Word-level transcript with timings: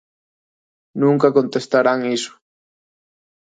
Nunca 1.01 1.33
contestarán 1.37 1.99
iso. 2.17 2.31